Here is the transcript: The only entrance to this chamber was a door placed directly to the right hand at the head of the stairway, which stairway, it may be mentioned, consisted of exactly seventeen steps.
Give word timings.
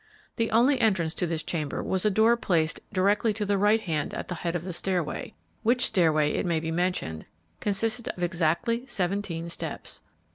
The 0.37 0.49
only 0.49 0.81
entrance 0.81 1.13
to 1.13 1.27
this 1.27 1.43
chamber 1.43 1.83
was 1.83 2.05
a 2.05 2.09
door 2.09 2.35
placed 2.35 2.79
directly 2.91 3.33
to 3.35 3.45
the 3.45 3.55
right 3.55 3.79
hand 3.81 4.15
at 4.15 4.29
the 4.29 4.33
head 4.41 4.55
of 4.55 4.63
the 4.63 4.73
stairway, 4.73 5.35
which 5.61 5.85
stairway, 5.85 6.31
it 6.31 6.45
may 6.47 6.59
be 6.59 6.71
mentioned, 6.71 7.27
consisted 7.59 8.07
of 8.09 8.23
exactly 8.23 8.83
seventeen 8.87 9.47
steps. 9.47 10.01